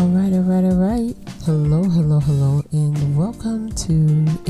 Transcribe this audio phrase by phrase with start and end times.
[0.00, 1.14] All right, all right, all right.
[1.44, 3.92] Hello, hello, hello, and welcome to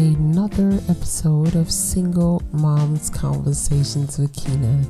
[0.01, 4.85] another episode of Single Moms Conversations with Keyna.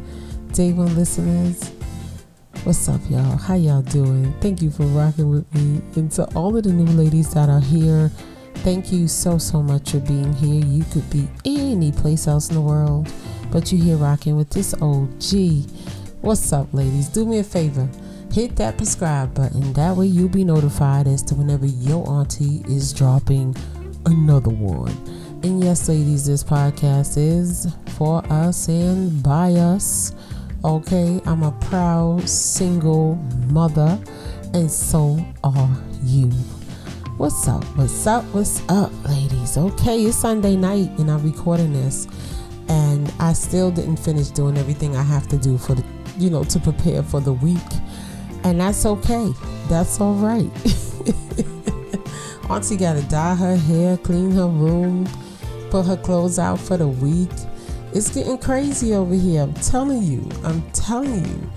[0.53, 1.71] Day one listeners,
[2.65, 3.39] what's up, y'all?
[3.39, 4.35] How y'all doing?
[4.43, 5.81] Thank you for rocking with me.
[5.97, 8.11] And to all of the new ladies that are here,
[8.57, 10.63] thank you so, so much for being here.
[10.63, 13.11] You could be any place else in the world,
[13.51, 15.71] but you're here rocking with this OG.
[16.21, 17.09] What's up, ladies?
[17.09, 17.89] Do me a favor
[18.33, 19.73] hit that subscribe button.
[19.73, 23.57] That way you'll be notified as to whenever your auntie is dropping
[24.07, 24.93] another one.
[25.43, 30.15] And yes, ladies, this podcast is for us and by us.
[30.65, 33.17] Okay, I'm a proud single
[33.49, 33.99] mother,
[34.53, 35.71] and so are
[36.05, 36.27] you.
[37.17, 37.65] What's up?
[37.77, 38.25] What's up?
[38.27, 39.57] What's up, ladies?
[39.57, 42.07] Okay, it's Sunday night, and I'm recording this,
[42.69, 45.85] and I still didn't finish doing everything I have to do for the,
[46.19, 47.59] you know, to prepare for the week
[48.45, 49.33] and that's okay.
[49.69, 50.51] That's all right.
[52.51, 55.09] Auntie got to dye her hair, clean her room,
[55.71, 57.31] put her clothes out for the week.
[57.93, 59.43] It's getting crazy over here.
[59.43, 60.29] I'm telling you.
[60.45, 61.51] I'm telling you.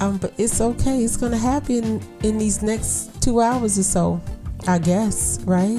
[0.00, 1.02] Um, but it's okay.
[1.02, 4.20] It's gonna happen in these next two hours or so.
[4.68, 5.68] I guess, right?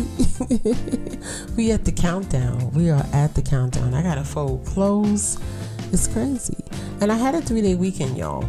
[1.58, 2.72] we at the countdown.
[2.72, 3.94] We are at the countdown.
[3.94, 5.38] I gotta fold clothes.
[5.92, 6.64] It's crazy.
[7.02, 8.48] And I had a three day weekend, y'all.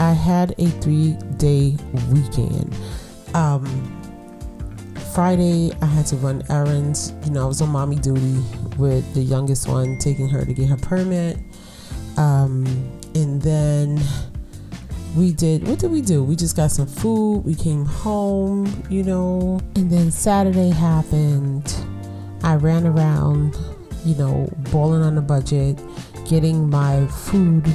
[0.00, 1.76] I had a three day
[2.10, 2.74] weekend.
[3.34, 3.66] Um,
[5.14, 7.12] Friday, I had to run errands.
[7.26, 8.42] You know, I was on mommy duty
[8.78, 11.36] with the youngest one, taking her to get her permit.
[12.16, 12.64] Um,
[13.14, 14.00] and then
[15.14, 16.24] we did, what did we do?
[16.24, 17.40] We just got some food.
[17.40, 19.60] We came home, you know.
[19.76, 21.74] And then Saturday happened.
[22.42, 23.54] I ran around,
[24.06, 25.78] you know, balling on a budget,
[26.26, 27.66] getting my food,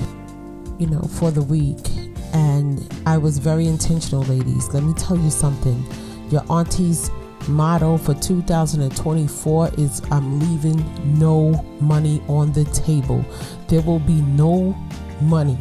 [0.79, 2.04] you know, for the week
[2.36, 4.73] and I was very intentional, ladies.
[4.73, 5.81] Let me tell you something.
[6.30, 7.09] Your auntie's
[7.47, 10.83] motto for 2024 is I'm leaving
[11.17, 13.24] no money on the table.
[13.69, 14.74] There will be no
[15.22, 15.57] money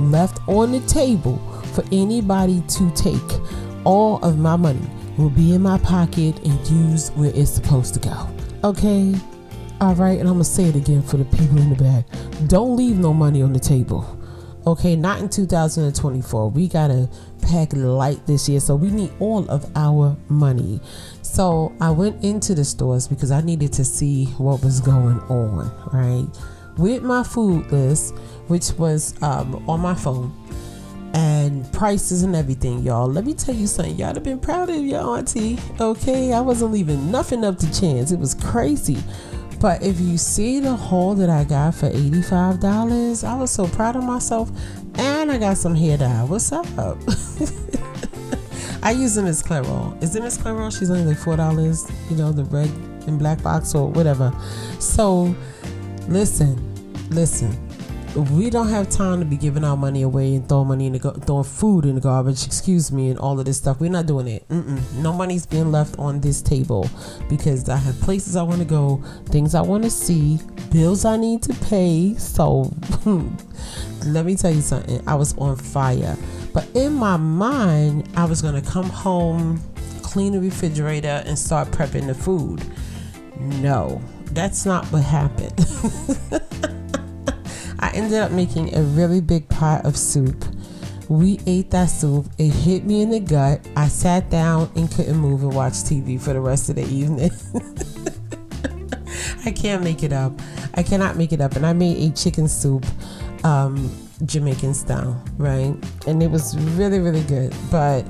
[0.00, 1.36] left on the table
[1.74, 3.20] for anybody to take.
[3.84, 8.00] All of my money will be in my pocket and used where it's supposed to
[8.00, 8.30] go.
[8.64, 9.14] Okay?
[9.82, 12.06] All right, and I'm gonna say it again for the people in the back.
[12.48, 14.17] Don't leave no money on the table.
[14.68, 16.50] Okay, not in 2024.
[16.50, 17.08] We gotta
[17.40, 20.78] pack light this year, so we need all of our money.
[21.22, 25.72] So I went into the stores because I needed to see what was going on,
[25.90, 26.28] right?
[26.76, 28.14] With my food list,
[28.48, 30.36] which was um, on my phone,
[31.14, 33.10] and prices and everything, y'all.
[33.10, 33.96] Let me tell you something.
[33.96, 36.34] Y'all have been proud of your auntie, okay?
[36.34, 38.12] I wasn't leaving nothing up to chance.
[38.12, 38.98] It was crazy.
[39.60, 43.96] But if you see the haul that I got for $85, I was so proud
[43.96, 44.50] of myself.
[44.94, 46.24] And I got some hair dye.
[46.24, 46.66] What's up?
[48.82, 50.00] I use the Miss Clairol.
[50.02, 50.76] Is it Miss Clairol?
[50.76, 52.68] She's only like $4, you know, the red
[53.08, 54.32] and black box or whatever.
[54.78, 55.34] So
[56.08, 56.56] listen,
[57.10, 57.67] listen
[58.14, 60.98] we don't have time to be giving our money away and throwing money in the
[60.98, 62.46] throwing food in the garbage.
[62.46, 63.80] Excuse me, and all of this stuff.
[63.80, 64.48] We're not doing it.
[64.48, 64.80] Mm-mm.
[64.94, 66.88] No money's being left on this table
[67.28, 70.38] because I have places I want to go, things I want to see,
[70.70, 72.14] bills I need to pay.
[72.14, 72.72] So
[74.06, 75.06] let me tell you something.
[75.06, 76.16] I was on fire,
[76.52, 79.62] but in my mind, I was gonna come home,
[80.02, 82.62] clean the refrigerator, and start prepping the food.
[83.38, 84.00] No,
[84.32, 85.54] that's not what happened.
[87.98, 90.44] Ended up making a really big pot of soup.
[91.08, 92.26] We ate that soup.
[92.38, 93.60] It hit me in the gut.
[93.74, 97.32] I sat down and couldn't move and watch TV for the rest of the evening.
[99.44, 100.40] I can't make it up.
[100.74, 101.56] I cannot make it up.
[101.56, 102.86] And I made a chicken soup,
[103.42, 103.92] um,
[104.24, 105.74] Jamaican style, right?
[106.06, 107.52] And it was really, really good.
[107.68, 108.06] But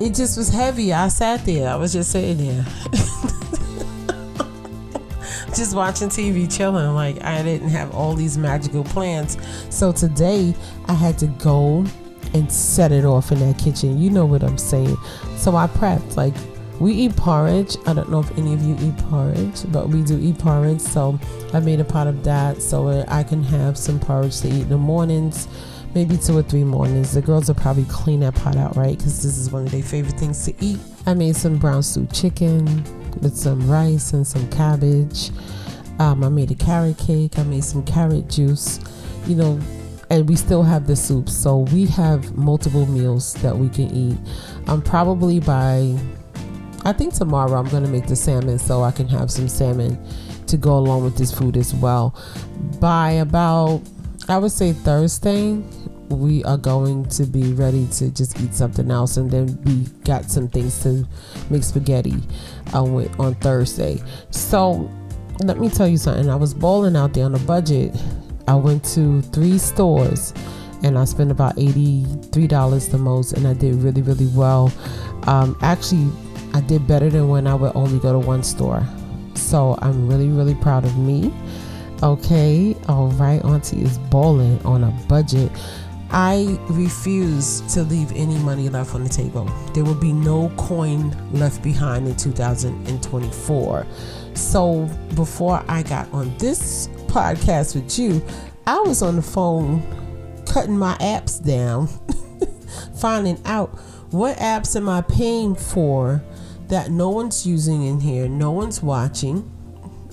[0.00, 0.92] it just was heavy.
[0.92, 1.68] I sat there.
[1.68, 2.66] I was just sitting there.
[5.62, 6.92] just watching TV, chilling.
[6.92, 9.38] Like I didn't have all these magical plans.
[9.70, 10.56] So today
[10.86, 11.84] I had to go
[12.34, 13.96] and set it off in that kitchen.
[14.00, 14.96] You know what I'm saying.
[15.36, 16.16] So I prepped.
[16.16, 16.34] Like
[16.80, 17.76] we eat porridge.
[17.86, 20.80] I don't know if any of you eat porridge, but we do eat porridge.
[20.80, 21.16] So
[21.52, 24.68] I made a pot of that so I can have some porridge to eat in
[24.68, 25.46] the mornings.
[25.94, 27.14] Maybe two or three mornings.
[27.14, 28.98] The girls will probably clean that pot out, right?
[28.98, 30.80] Because this is one of their favorite things to eat.
[31.06, 32.84] I made some brown stew chicken
[33.16, 35.30] with some rice and some cabbage.
[35.98, 37.38] Um, I made a carrot cake.
[37.38, 38.80] I made some carrot juice.
[39.26, 39.60] You know,
[40.12, 41.28] and we still have the soup.
[41.28, 44.18] So we have multiple meals that we can eat.
[44.66, 45.96] I'm um, probably by,
[46.84, 49.98] I think tomorrow I'm going to make the salmon so I can have some salmon
[50.48, 52.14] to go along with this food as well.
[52.78, 53.80] By about,
[54.28, 55.62] I would say Thursday,
[56.12, 60.30] we are going to be ready to just eat something else, and then we got
[60.30, 61.06] some things to
[61.50, 62.14] make spaghetti
[62.72, 64.02] on with on Thursday.
[64.30, 64.90] So
[65.44, 66.28] let me tell you something.
[66.30, 67.94] I was balling out there on a budget.
[68.48, 70.34] I went to three stores
[70.82, 74.72] and I spent about $83 the most, and I did really, really well.
[75.28, 76.10] Um, actually,
[76.54, 78.84] I did better than when I would only go to one store.
[79.34, 81.32] So I'm really, really proud of me.
[82.02, 85.52] Okay, all right, Auntie is balling on a budget.
[86.12, 89.46] I refuse to leave any money left on the table.
[89.72, 93.86] There will be no coin left behind in 2024.
[94.34, 98.22] So before I got on this podcast with you,
[98.66, 99.82] I was on the phone
[100.46, 101.88] cutting my apps down,
[102.94, 103.70] finding out
[104.10, 106.22] what apps am I paying for
[106.68, 109.50] that no one's using in here, no one's watching,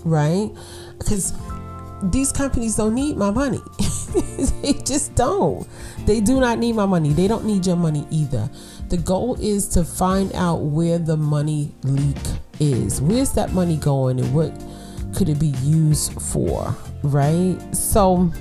[0.06, 0.50] right?
[0.98, 1.34] Because
[2.04, 3.62] these companies don't need my money.
[4.62, 5.68] they just don't.
[6.06, 7.13] They do not need my money.
[7.13, 8.50] They don't need your money either.
[8.90, 12.18] The goal is to find out where the money leak
[12.60, 13.01] is.
[13.01, 14.51] Where's that money going and what
[15.16, 17.57] could it be used for, right?
[17.75, 18.31] So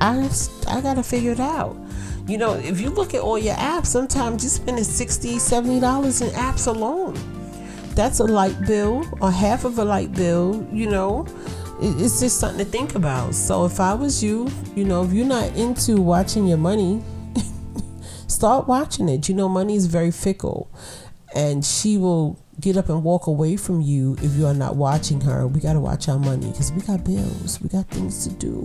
[0.00, 0.28] I
[0.68, 1.76] I got to figure it out.
[2.28, 6.28] You know, if you look at all your apps, sometimes you're spending 60 $70 in
[6.34, 7.18] apps alone.
[7.94, 11.26] That's a light bill or half of a light bill, you know
[11.82, 13.34] it's just something to think about.
[13.34, 17.02] So if I was you, you know, if you're not into watching your money,
[18.28, 19.28] start watching it.
[19.28, 20.70] You know, money is very fickle,
[21.34, 25.20] and she will get up and walk away from you if you are not watching
[25.22, 25.46] her.
[25.46, 28.64] We got to watch our money because we got bills, we got things to do,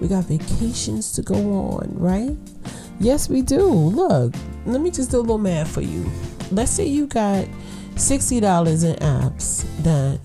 [0.00, 2.36] we got vacations to go on, right?
[3.00, 3.62] Yes, we do.
[3.62, 4.34] Look,
[4.64, 6.10] let me just do a little math for you.
[6.50, 7.46] Let's say you got
[7.96, 10.20] $60 in apps that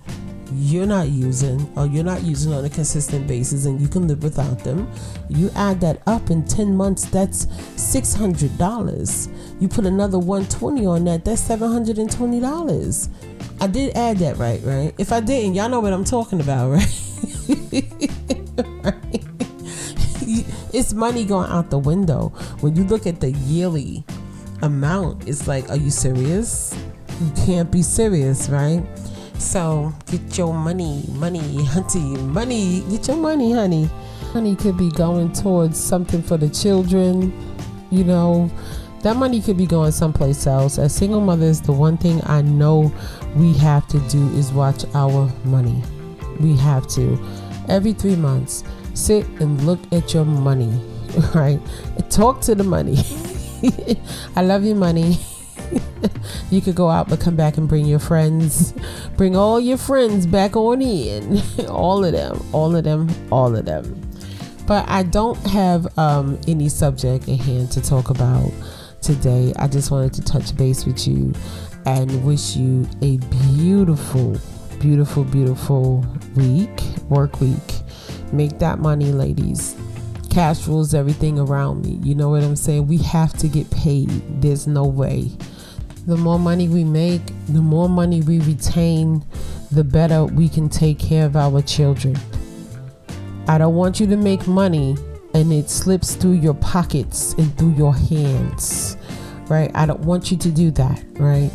[0.53, 4.23] you're not using or you're not using on a consistent basis and you can live
[4.23, 4.89] without them.
[5.29, 9.29] You add that up in 10 months that's $600
[9.59, 13.09] you put another 120 on that that's $720
[13.61, 14.93] i did add that right right?
[14.97, 17.03] If i didn't y'all know what i'm talking about right,
[18.83, 19.25] right?
[20.73, 22.29] it's money going out the window.
[22.61, 24.03] When you look at the yearly
[24.61, 26.75] amount it's like are you serious?
[27.21, 28.83] You can't be serious right
[29.39, 32.81] so get your money, money, hunty, money.
[32.89, 33.89] Get your money, honey.
[34.33, 37.33] Money could be going towards something for the children.
[37.89, 38.51] You know,
[39.01, 40.77] that money could be going someplace else.
[40.77, 42.93] As single mothers, the one thing I know
[43.35, 45.81] we have to do is watch our money.
[46.39, 47.17] We have to.
[47.69, 48.63] Every three months,
[48.93, 50.79] sit and look at your money,
[51.33, 51.59] right?
[52.09, 52.97] Talk to the money.
[54.35, 55.17] I love you, money.
[56.51, 58.73] you could go out but come back and bring your friends.
[59.17, 61.41] Bring all your friends back on in.
[61.69, 64.01] all of them, all of them, all of them.
[64.67, 68.51] But I don't have um, any subject at hand to talk about
[69.01, 69.53] today.
[69.57, 71.33] I just wanted to touch base with you
[71.85, 73.17] and wish you a
[73.55, 74.37] beautiful,
[74.79, 76.05] beautiful, beautiful
[76.35, 77.57] week, work week.
[78.31, 79.75] Make that money, ladies
[80.29, 81.99] cash rules everything around me.
[82.07, 82.85] You know what I'm saying?
[82.85, 84.09] We have to get paid.
[84.41, 85.31] There's no way
[86.09, 89.23] the more money we make, the more money we retain,
[89.71, 92.17] the better we can take care of our children.
[93.47, 94.97] I don't want you to make money
[95.35, 98.97] and it slips through your pockets and through your hands,
[99.49, 99.69] right?
[99.75, 101.51] I don't want you to do that, right?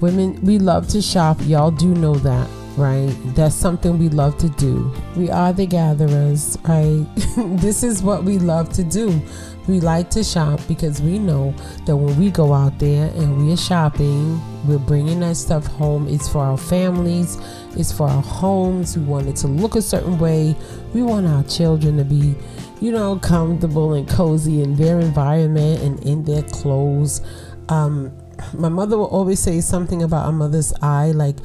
[0.00, 1.36] Women, we love to shop.
[1.42, 3.12] Y'all do know that, right?
[3.34, 4.92] That's something we love to do.
[5.16, 7.04] We are the gatherers, right?
[7.60, 9.20] this is what we love to do.
[9.66, 11.52] We like to shop because we know
[11.84, 16.08] that when we go out there and we're shopping, we're bringing that stuff home.
[16.08, 17.36] It's for our families,
[17.76, 18.96] it's for our homes.
[18.96, 20.56] We want it to look a certain way.
[20.94, 22.34] We want our children to be,
[22.80, 27.20] you know, comfortable and cozy in their environment and in their clothes.
[27.68, 28.10] Um,
[28.54, 31.36] my mother will always say something about a mother's eye, like,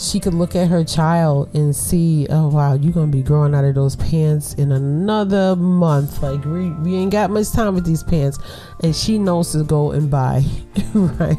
[0.00, 3.64] she could look at her child and see, oh wow, you're gonna be growing out
[3.64, 6.22] of those pants in another month.
[6.22, 8.38] Like we, we ain't got much time with these pants,
[8.82, 10.42] and she knows to go and buy.
[10.94, 11.36] right?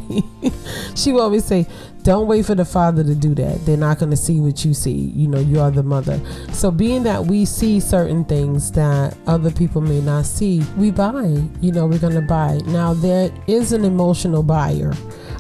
[0.95, 1.65] she will always say,
[2.03, 3.65] don't wait for the father to do that.
[3.65, 5.11] They're not gonna see what you see.
[5.15, 6.19] You know, you are the mother.
[6.51, 11.43] So being that we see certain things that other people may not see, we buy.
[11.61, 12.59] You know, we're gonna buy.
[12.67, 14.93] Now there is an emotional buyer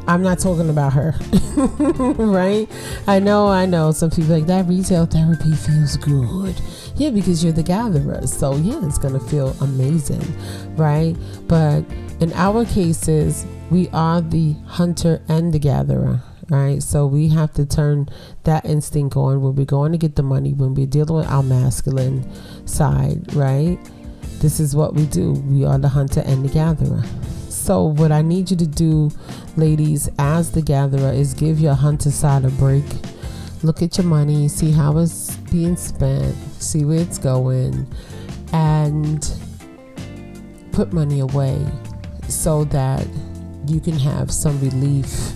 [0.07, 1.13] I'm not talking about her,
[2.17, 2.67] right?
[3.07, 3.91] I know, I know.
[3.91, 6.59] Some people like that retail therapy feels good.
[6.95, 8.25] Yeah, because you're the gatherer.
[8.27, 10.23] So, yeah, it's going to feel amazing,
[10.75, 11.15] right?
[11.47, 11.83] But
[12.19, 16.81] in our cases, we are the hunter and the gatherer, right?
[16.81, 18.09] So we have to turn
[18.43, 21.43] that instinct on when we're going to get the money, when we're dealing with our
[21.43, 22.27] masculine
[22.65, 23.77] side, right?
[24.41, 25.33] this is what we do.
[25.33, 27.03] We are the hunter and the gatherer.
[27.61, 29.11] So, what I need you to do,
[29.55, 32.83] ladies, as the gatherer, is give your hunter side a break.
[33.61, 37.85] Look at your money, see how it's being spent, see where it's going,
[38.51, 39.31] and
[40.71, 41.63] put money away
[42.27, 43.05] so that
[43.67, 45.31] you can have some relief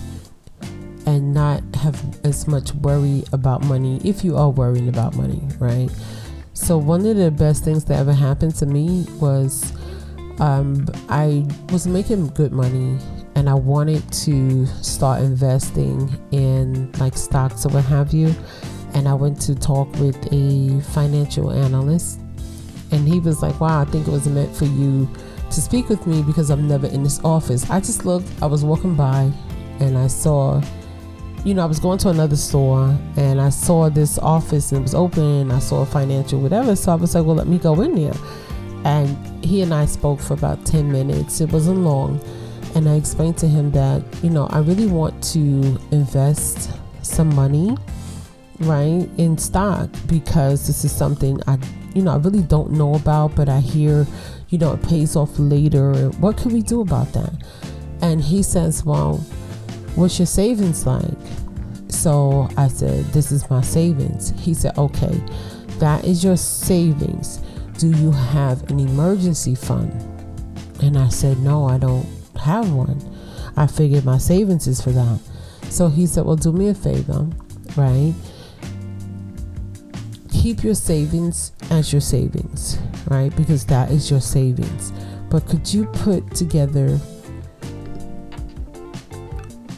[1.06, 5.90] and not have as much worry about money if you are worrying about money, right?
[6.54, 9.75] So, one of the best things that ever happened to me was
[10.38, 12.98] um, I was making good money
[13.34, 18.34] and I wanted to start investing in like stocks or what have you.
[18.94, 22.18] And I went to talk with a financial analyst,
[22.92, 25.08] and he was like, Wow, I think it was meant for you
[25.50, 27.68] to speak with me because I'm never in this office.
[27.68, 29.30] I just looked, I was walking by,
[29.80, 30.62] and I saw,
[31.44, 34.82] you know, I was going to another store and I saw this office and it
[34.82, 35.50] was open.
[35.50, 36.74] I saw a financial, whatever.
[36.74, 38.14] So I was like, Well, let me go in there.
[38.84, 41.40] And he and I spoke for about 10 minutes.
[41.40, 42.20] It wasn't long.
[42.74, 46.72] And I explained to him that, you know, I really want to invest
[47.02, 47.76] some money,
[48.60, 51.58] right, in stock because this is something I,
[51.94, 54.06] you know, I really don't know about, but I hear,
[54.50, 56.10] you know, it pays off later.
[56.20, 57.32] What can we do about that?
[58.02, 59.18] And he says, well,
[59.94, 61.04] what's your savings like?
[61.88, 64.34] So I said, this is my savings.
[64.38, 65.18] He said, okay,
[65.78, 67.40] that is your savings
[67.78, 69.92] do you have an emergency fund?
[70.82, 72.06] And I said, No, I don't
[72.40, 73.00] have one.
[73.56, 75.20] I figured my savings is for that.
[75.68, 77.28] So he said, Well, do me a favor,
[77.76, 78.14] right?
[80.30, 82.78] Keep your savings as your savings,
[83.08, 83.34] right?
[83.36, 84.92] Because that is your savings.
[85.28, 87.00] But could you put together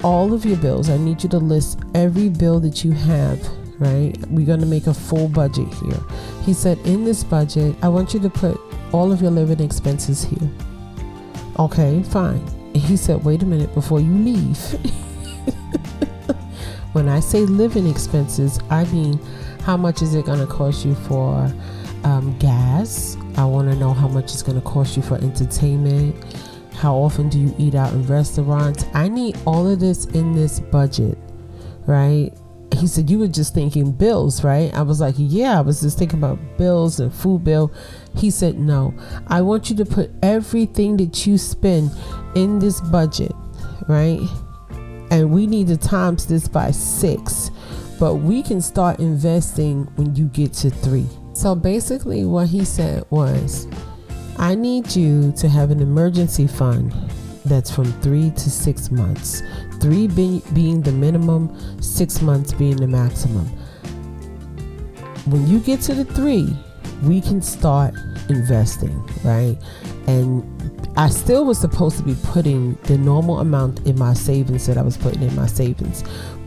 [0.05, 0.91] all of your bills?
[0.91, 3.41] I need you to list every bill that you have
[3.79, 4.17] right?
[4.29, 6.01] We're going to make a full budget here.
[6.49, 8.59] He said, In this budget, I want you to put
[8.91, 10.51] all of your living expenses here.
[11.59, 12.43] Okay, fine.
[12.73, 14.59] he said, Wait a minute before you leave.
[16.95, 19.21] when I say living expenses, I mean
[19.61, 21.53] how much is it going to cost you for
[22.05, 23.19] um, gas?
[23.37, 26.17] I want to know how much it's going to cost you for entertainment.
[26.73, 28.87] How often do you eat out in restaurants?
[28.95, 31.19] I need all of this in this budget,
[31.85, 32.33] right?
[32.79, 34.73] He said you were just thinking bills right?
[34.75, 37.73] I was like yeah i was just thinking about bills and food bill.
[38.17, 38.95] He said no
[39.29, 41.91] i want you to put everything that you spend
[42.35, 43.33] in this budget
[43.89, 44.21] right?
[45.11, 47.51] And we need to times this by six
[47.99, 51.07] but we can start investing when you get to three.
[51.33, 53.67] So basically what he said was
[54.39, 56.95] i need you to have an emergency fund
[57.49, 59.43] that's from three to six months
[59.81, 63.47] three be- being the minimum, six months being the maximum.
[65.27, 66.57] When you get to the three,
[67.03, 67.95] we can start
[68.29, 69.57] investing, right?
[70.07, 70.45] And
[70.97, 74.83] I still was supposed to be putting the normal amount in my savings that I
[74.83, 76.03] was putting in my savings,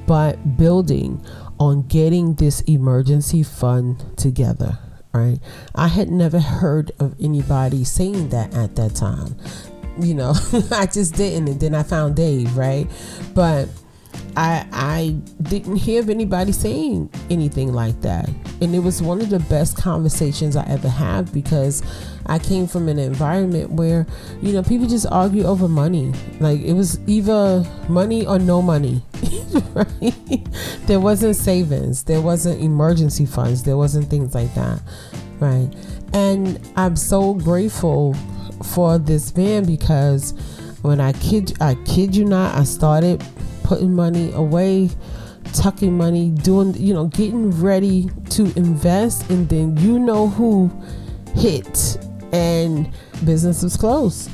[0.08, 1.24] but building
[1.60, 4.80] on getting this emergency fund together,
[5.14, 5.40] right?
[5.76, 9.36] I had never heard of anybody saying that at that time
[10.00, 10.34] you know,
[10.72, 11.50] I just didn't.
[11.50, 12.88] And then I found Dave, right?
[13.34, 13.70] But
[14.36, 18.30] I I didn't hear of anybody saying anything like that.
[18.62, 21.82] And it was one of the best conversations I ever had because
[22.28, 24.06] I came from an environment where,
[24.42, 26.14] you know, people just argue over money.
[26.40, 29.02] Like it was either money or no money.
[29.74, 30.48] right?
[30.86, 34.82] There wasn't savings, there wasn't emergency funds, there wasn't things like that.
[35.40, 35.70] Right.
[36.14, 38.16] And I'm so grateful
[38.66, 40.34] for this van because
[40.82, 43.24] when I kid I kid you not, I started
[43.64, 44.90] putting money away,
[45.54, 50.72] tucking money, doing you know, getting ready to invest and then you know who
[51.36, 51.98] hit
[52.32, 52.90] and
[53.26, 54.30] business was closed.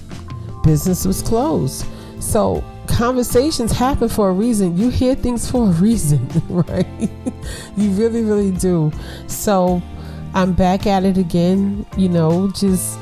[0.63, 1.85] Business was closed.
[2.19, 4.77] So conversations happen for a reason.
[4.77, 6.87] You hear things for a reason, right?
[7.75, 8.91] you really, really do.
[9.27, 9.81] So
[10.33, 12.99] I'm back at it again, you know, just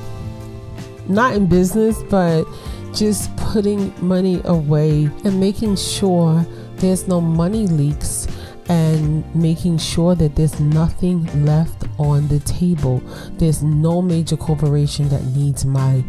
[1.08, 2.46] not in business, but
[2.94, 6.46] just putting money away and making sure
[6.78, 8.28] there's no money leaks
[8.70, 13.00] and making sure that there's nothing left on the table.
[13.34, 16.04] There's no major corporation that needs my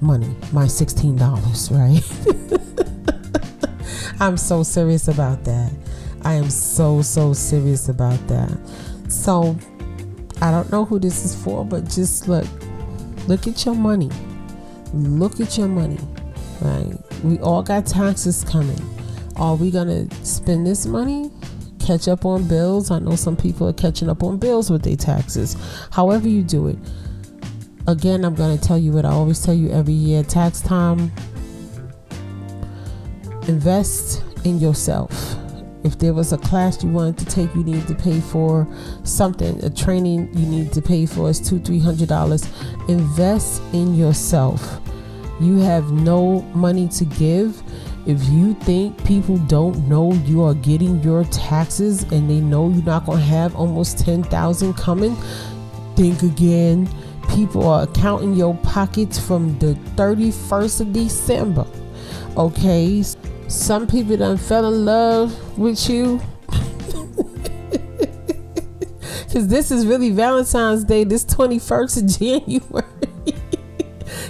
[0.00, 2.04] money, my $16, right?
[4.20, 5.72] I'm so serious about that.
[6.22, 8.56] I am so, so serious about that.
[9.08, 9.56] So,
[10.40, 12.46] I don't know who this is for, but just look,
[13.26, 14.10] look at your money
[14.92, 15.98] look at your money,
[16.60, 16.92] right?
[17.22, 18.80] We all got taxes coming.
[19.36, 21.30] Are we going to spend this money?
[21.78, 22.90] Catch up on bills?
[22.90, 25.56] I know some people are catching up on bills with their taxes.
[25.90, 26.78] However, you do it,
[27.86, 31.12] again, I'm going to tell you what I always tell you every year tax time.
[33.46, 35.27] Invest in yourself.
[35.84, 38.66] If there was a class you wanted to take, you need to pay for
[39.04, 42.48] something, a training you need to pay for is two, three hundred dollars.
[42.88, 44.80] Invest in yourself.
[45.40, 47.62] You have no money to give.
[48.06, 52.82] If you think people don't know you are getting your taxes and they know you're
[52.82, 55.14] not going to have almost 10,000 coming,
[55.94, 56.88] think again.
[57.34, 61.66] People are counting your pockets from the 31st of December.
[62.36, 63.04] Okay?
[63.48, 66.20] Some people done fell in love with you.
[69.28, 72.84] Because this is really Valentine's Day, this 21st of January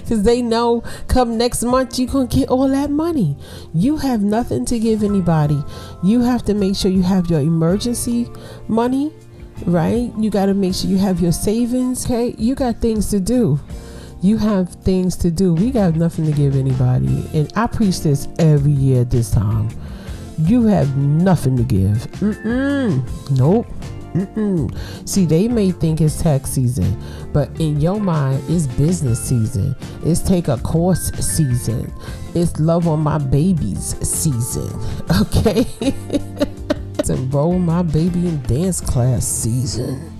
[0.01, 3.37] because they know come next month you're going to get all that money.
[3.73, 5.63] You have nothing to give anybody.
[6.03, 8.29] You have to make sure you have your emergency
[8.67, 9.13] money,
[9.65, 10.11] right?
[10.17, 12.35] You got to make sure you have your savings, okay?
[12.37, 13.59] You got things to do.
[14.21, 15.53] You have things to do.
[15.53, 17.25] We got nothing to give anybody.
[17.33, 19.69] And I preach this every year this time.
[20.39, 21.97] You have nothing to give.
[22.19, 23.31] Mm-mm.
[23.37, 23.67] Nope.
[24.13, 25.07] Mm-mm.
[25.07, 26.99] See, they may think it's tax season,
[27.31, 29.75] but in your mind, it's business season.
[30.03, 31.93] It's take a course season.
[32.33, 34.69] It's love on my babies season.
[35.21, 35.65] Okay,
[36.99, 40.11] it's enroll my baby in dance class season.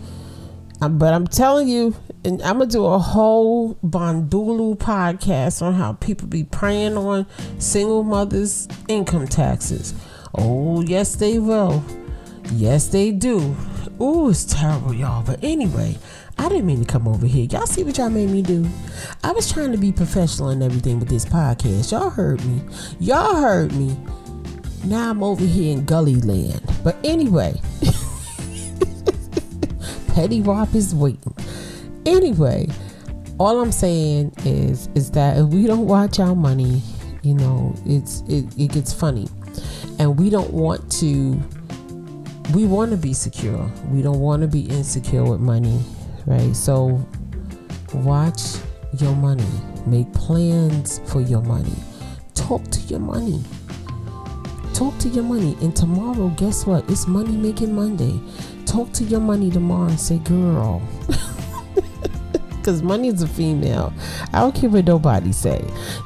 [0.80, 1.96] But I'm telling you,
[2.26, 7.26] and I'm gonna do a whole Bondulu podcast on how people be preying on
[7.60, 9.94] single mothers' income taxes.
[10.36, 11.84] Oh, yes, they will.
[12.52, 13.56] Yes, they do.
[14.02, 15.24] Ooh, it's terrible, y'all.
[15.24, 15.98] But anyway,
[16.38, 17.46] I didn't mean to come over here.
[17.46, 18.68] Y'all see what y'all made me do?
[19.24, 21.92] I was trying to be professional and everything with this podcast.
[21.92, 22.62] Y'all heard me.
[23.00, 23.98] Y'all heard me.
[24.86, 26.62] Now I'm over here in Gully Land.
[26.84, 27.60] But anyway,
[30.14, 31.34] Petty Wop is waiting.
[32.06, 32.68] Anyway,
[33.40, 36.82] all I'm saying is is that if we don't watch our money,
[37.22, 39.28] you know, it's it, it gets funny.
[39.98, 41.40] And we don't want to
[42.54, 43.70] we want to be secure.
[43.92, 45.80] We don't want to be insecure with money,
[46.26, 46.56] right?
[46.56, 47.06] So
[47.94, 48.42] watch
[48.98, 49.48] your money.
[49.86, 51.76] Make plans for your money.
[52.34, 53.44] Talk to your money.
[54.74, 55.56] Talk to your money.
[55.62, 56.90] And tomorrow, guess what?
[56.90, 58.20] It's money making Monday.
[58.66, 60.82] Talk to your money tomorrow and say, girl.
[62.60, 63.94] Because money is a female.
[64.34, 65.64] I don't care what nobody say.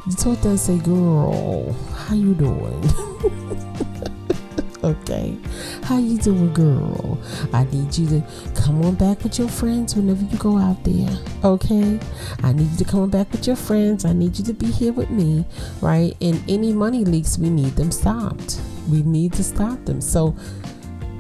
[0.08, 2.84] You talk to her and say, girl, how you doing?
[4.84, 5.38] okay.
[5.84, 7.18] How you doing girl?
[7.54, 8.24] I need you to
[8.56, 11.18] come on back with your friends whenever you go out there.
[11.44, 12.00] Okay?
[12.44, 14.06] I need you to come on back with your friends.
[14.06, 15.46] I need you to be here with me
[15.82, 16.16] right?
[16.22, 18.62] And any money leaks we need them stopped.
[18.90, 20.02] We need to stop them.
[20.02, 20.36] So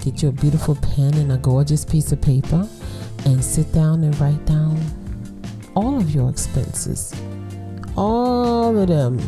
[0.03, 2.67] get you a beautiful pen and a gorgeous piece of paper
[3.25, 4.79] and sit down and write down
[5.75, 7.13] all of your expenses
[7.95, 9.19] all of them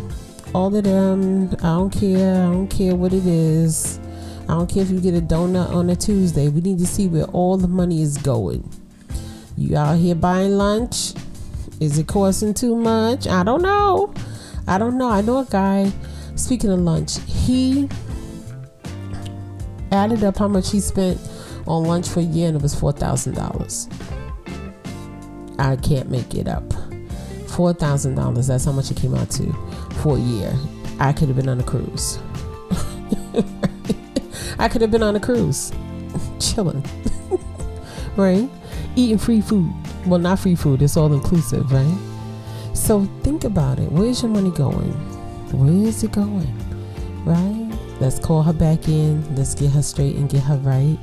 [0.54, 4.00] all of them i don't care i don't care what it is
[4.48, 6.50] I don't care if you get a donut on a Tuesday.
[6.50, 8.70] We need to see where all the money is going.
[9.58, 11.14] You out here buying lunch?
[11.80, 13.28] Is it costing too much?
[13.28, 14.14] I don't know.
[14.68, 15.10] I don't know.
[15.10, 15.92] I know a guy,
[16.36, 17.90] speaking of lunch, he
[19.92, 21.20] added up how much he spent
[21.66, 24.05] on lunch for a year and it was $4,000.
[25.60, 26.64] I can't make it up.
[27.48, 28.48] $4,000.
[28.48, 29.52] That's how much it came out to
[30.02, 30.54] for a year.
[31.00, 32.20] I could have been on a cruise.
[34.60, 35.72] I could have been on a cruise,
[36.40, 36.84] chilling,
[38.16, 38.50] right?
[38.96, 39.74] Eating free food.
[40.06, 41.98] Well, not free food, it's all inclusive, right?
[42.74, 43.92] So think about it.
[43.92, 44.92] Where's your money going?
[45.52, 46.54] Where is it going?
[47.26, 47.72] Right?
[48.00, 49.36] Let's call her back in.
[49.36, 50.98] Let's get her straight and get her right.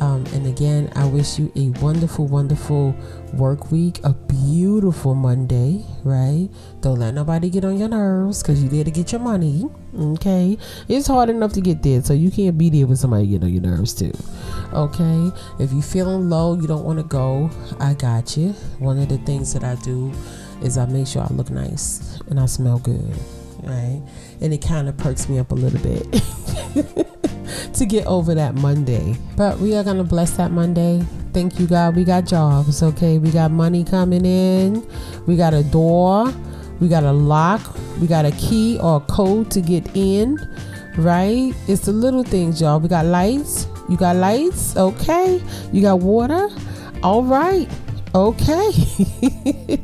[0.00, 2.94] Um, and again, I wish you a wonderful, wonderful
[3.32, 6.48] work week, a beautiful Monday, right?
[6.82, 9.64] Don't let nobody get on your nerves because you there to get your money,
[9.98, 10.58] okay?
[10.88, 13.52] It's hard enough to get there, so you can't be there with somebody getting on
[13.52, 14.12] your nerves too,
[14.74, 15.32] okay?
[15.58, 18.50] If you're feeling low, you don't want to go, I got you.
[18.78, 20.12] One of the things that I do
[20.62, 23.16] is I make sure I look nice and I smell good,
[23.66, 24.02] right?
[24.40, 26.22] And it kind of perks me up a little bit.
[27.74, 29.16] to get over that Monday.
[29.36, 31.04] But we are going to bless that Monday.
[31.32, 31.96] Thank you, God.
[31.96, 33.18] We got jobs, okay?
[33.18, 34.86] We got money coming in.
[35.26, 36.32] We got a door.
[36.80, 37.60] We got a lock.
[38.00, 40.38] We got a key or a code to get in,
[40.98, 41.52] right?
[41.66, 42.80] It's the little things, y'all.
[42.80, 43.66] We got lights.
[43.88, 45.40] You got lights, okay?
[45.72, 46.48] You got water,
[47.02, 47.68] all right.
[48.14, 48.70] Okay.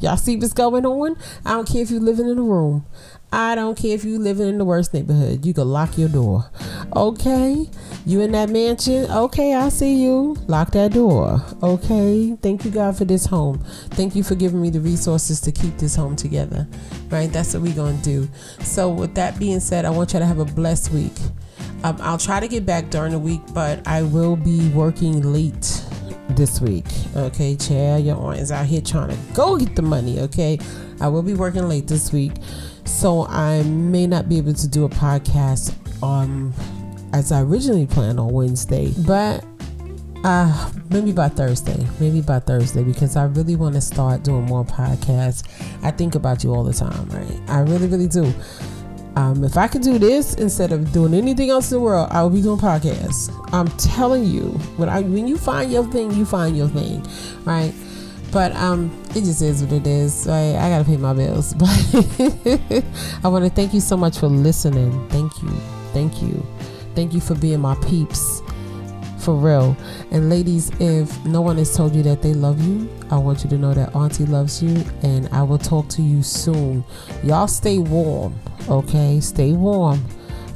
[0.00, 1.16] Y'all see what's going on?
[1.44, 2.86] I don't care if you're living in a room.
[3.34, 5.44] I don't care if you living in the worst neighborhood.
[5.44, 6.48] You can lock your door.
[6.94, 7.68] Okay?
[8.06, 9.10] You in that mansion?
[9.10, 10.36] Okay, I see you.
[10.46, 11.44] Lock that door.
[11.60, 12.38] Okay?
[12.40, 13.58] Thank you, God, for this home.
[13.90, 16.68] Thank you for giving me the resources to keep this home together.
[17.10, 17.32] Right?
[17.32, 18.28] That's what going to do.
[18.60, 21.18] So, with that being said, I want you to have a blessed week.
[21.82, 25.82] Um, I'll try to get back during the week, but I will be working late
[26.30, 26.86] this week.
[27.16, 30.20] Okay, chair your arms out here trying to go get the money.
[30.20, 30.58] Okay,
[31.00, 32.32] I will be working late this week,
[32.84, 36.52] so I may not be able to do a podcast um
[37.12, 39.44] as I originally planned on Wednesday, but
[40.24, 44.64] uh maybe by Thursday, maybe by Thursday because I really want to start doing more
[44.64, 45.44] podcasts.
[45.82, 47.40] I think about you all the time, right?
[47.48, 48.32] I really, really do.
[49.16, 52.24] Um, if I could do this instead of doing anything else in the world, I
[52.24, 53.30] would be doing podcasts.
[53.52, 57.06] I'm telling you, when I when you find your thing, you find your thing,
[57.44, 57.72] right?
[58.34, 60.26] But um, it just is what it is.
[60.28, 60.56] Right?
[60.56, 61.54] I gotta pay my bills.
[61.58, 62.84] But
[63.24, 65.08] I want to thank you so much for listening.
[65.08, 65.50] Thank you,
[65.92, 66.44] thank you,
[66.96, 68.42] thank you for being my peeps
[69.24, 69.76] for real.
[70.10, 73.50] And ladies, if no one has told you that they love you, I want you
[73.50, 76.84] to know that Auntie loves you, and I will talk to you soon.
[77.22, 78.34] Y'all stay warm,
[78.68, 79.20] okay?
[79.20, 80.04] Stay warm.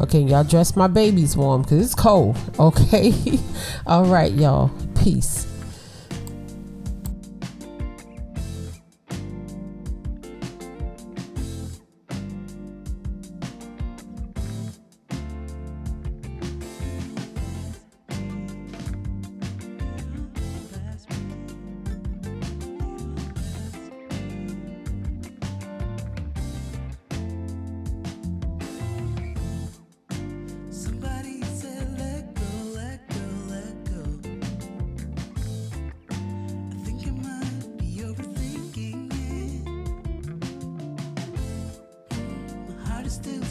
[0.00, 3.12] Okay, y'all dress my babies warm because it's cold, okay?
[3.86, 4.70] All right, y'all.
[5.02, 5.46] Peace.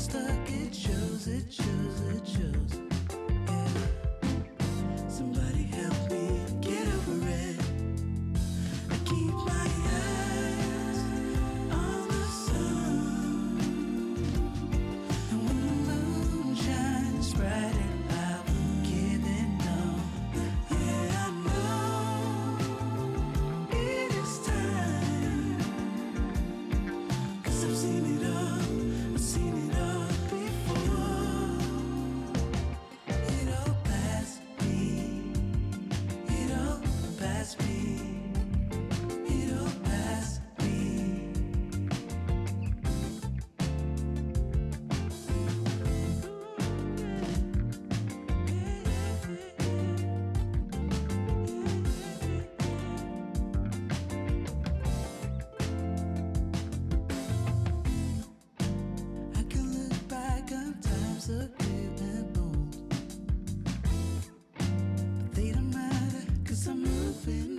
[0.09, 1.66] Stuck, it shows, it shows.
[67.17, 67.56] yourself in